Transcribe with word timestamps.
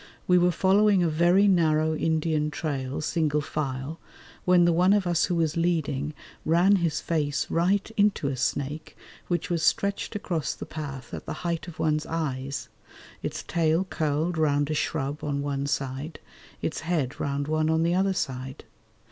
We 0.25 0.39
were 0.39 0.49
following 0.51 1.03
a 1.03 1.07
very 1.09 1.47
narrow 1.47 1.95
Indian 1.95 2.49
trail 2.49 3.01
single 3.01 3.39
file, 3.39 3.99
when 4.45 4.65
the 4.65 4.73
one 4.73 4.93
of 4.93 5.05
us 5.05 5.25
who 5.25 5.35
was 5.35 5.55
leading 5.55 6.15
ran 6.43 6.77
his 6.77 6.99
face 7.01 7.45
right 7.51 7.87
into 7.95 8.27
a 8.27 8.35
snake 8.35 8.97
which 9.27 9.51
was 9.51 9.61
stretched 9.61 10.15
across 10.15 10.55
the 10.55 10.65
path 10.65 11.13
at 11.13 11.27
the 11.27 11.33
height 11.45 11.67
of 11.67 11.77
one's 11.77 12.07
eyes, 12.07 12.67
its 13.21 13.43
tail 13.43 13.83
curled 13.83 14.39
round 14.39 14.71
a 14.71 14.73
shrub 14.73 15.23
on 15.23 15.43
one 15.43 15.67
side, 15.67 16.19
its 16.63 16.79
head 16.79 17.19
round 17.19 17.47
one 17.47 17.69
on 17.69 17.83
the 17.83 17.93
other 17.93 18.13
side. 18.13 18.63